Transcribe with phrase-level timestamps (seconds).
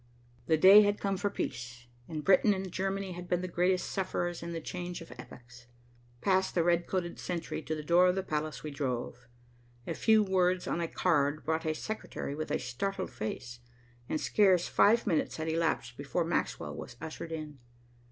[0.47, 4.41] The day had come for peace, and Britain and Germany had been the greatest sufferers
[4.41, 5.67] in the change of epochs.
[6.21, 9.27] Past the red coated sentry, to the door of the palace we drove.
[9.85, 13.59] A few words on a card brought a secretary with a startled face,
[14.09, 17.59] and scarce five minutes had elapsed before Maxwell was ushered in.